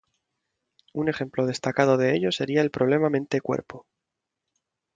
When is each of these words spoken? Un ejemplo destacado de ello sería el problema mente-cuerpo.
Un 0.95 1.09
ejemplo 1.09 1.45
destacado 1.45 1.95
de 1.95 2.15
ello 2.15 2.31
sería 2.31 2.63
el 2.63 2.71
problema 2.71 3.11
mente-cuerpo. 3.11 3.85